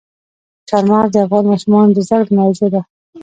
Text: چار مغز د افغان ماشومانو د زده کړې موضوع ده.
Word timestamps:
چار 0.69 0.83
مغز 0.91 1.09
د 1.13 1.17
افغان 1.25 1.43
ماشومانو 1.51 1.95
د 1.95 1.99
زده 2.07 2.23
کړې 2.25 2.35
موضوع 2.41 2.69
ده. 2.73 2.81